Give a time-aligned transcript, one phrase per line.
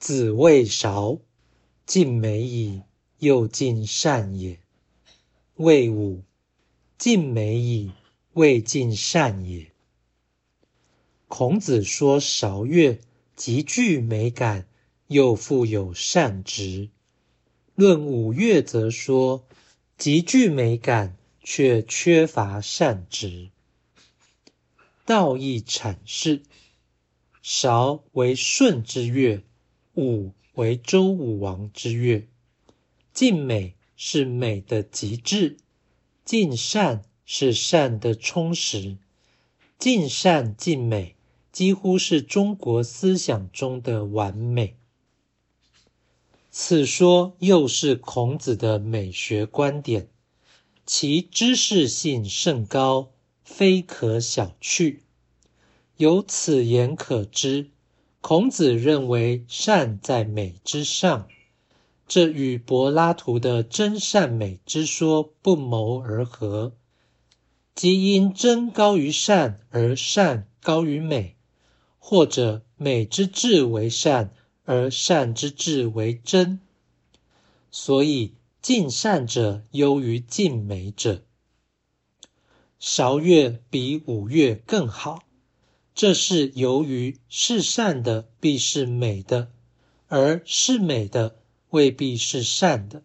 [0.00, 1.18] 子谓韶
[1.84, 2.80] ：“尽美矣，
[3.18, 4.58] 又尽善也。”
[5.56, 6.22] 谓武
[6.96, 7.92] ：“尽美矣，
[8.32, 9.70] 未尽善也。”
[11.28, 12.98] 孔子说韶乐
[13.36, 14.66] 极具美感，
[15.08, 16.88] 又富有善值；
[17.74, 19.44] 论五乐则说
[19.98, 23.50] 极具美感，却缺乏善值。
[25.04, 26.42] 道义阐释：
[27.42, 29.42] 韶为舜之乐。
[29.96, 32.26] 武为周武王之乐，
[33.12, 35.56] 尽美是美的极致，
[36.24, 38.96] 尽善是善的充实，
[39.78, 41.16] 尽善尽美
[41.50, 44.76] 几乎是中国思想中的完美。
[46.52, 50.08] 此说又是孔子的美学观点，
[50.86, 53.10] 其知识性甚高，
[53.44, 54.98] 非可小觑。
[55.96, 57.70] 由此言可知。
[58.20, 61.26] 孔子认为善在美之上，
[62.06, 66.74] 这与柏拉图的真善美之说不谋而合，
[67.74, 71.36] 即因真高于善而善高于美，
[71.98, 74.34] 或者美之至为善
[74.64, 76.60] 而善之至为真，
[77.70, 81.22] 所以尽善者优于尽美者。
[82.78, 85.22] 韶乐比五乐更好。
[85.94, 89.50] 这是由于是善的必是美的，
[90.08, 91.36] 而是美的
[91.70, 93.02] 未必是善的。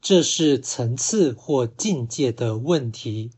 [0.00, 3.32] 这是层次或境界的问题，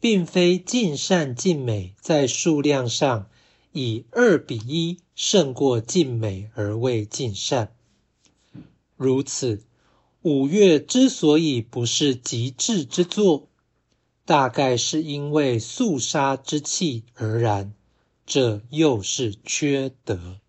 [0.00, 3.28] 并非尽善尽美在数量上
[3.72, 7.74] 以二比一胜过尽美而未尽善。
[8.96, 9.64] 如此，
[10.22, 13.48] 五岳之所以不是极致之作。
[14.24, 17.74] 大概是因为肃杀之气而然，
[18.24, 20.41] 这又是缺德。